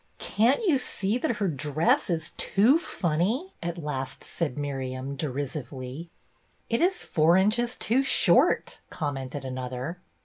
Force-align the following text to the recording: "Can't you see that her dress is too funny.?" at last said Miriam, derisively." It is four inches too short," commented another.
"Can't 0.17 0.63
you 0.63 0.79
see 0.79 1.19
that 1.19 1.35
her 1.35 1.47
dress 1.47 2.09
is 2.09 2.31
too 2.35 2.79
funny.?" 2.79 3.53
at 3.61 3.77
last 3.77 4.23
said 4.23 4.57
Miriam, 4.57 5.15
derisively." 5.15 6.09
It 6.71 6.81
is 6.81 7.03
four 7.03 7.37
inches 7.37 7.75
too 7.75 8.01
short," 8.01 8.79
commented 8.89 9.45
another. 9.45 9.99